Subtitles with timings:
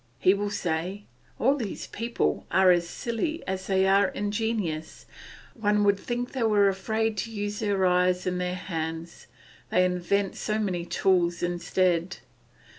[0.17, 1.03] He will say,
[1.37, 5.05] "All those people are as silly as they are ingenious;
[5.53, 9.27] one would think they were afraid to use their eyes and their hands,
[9.69, 12.17] they invent so many tools instead.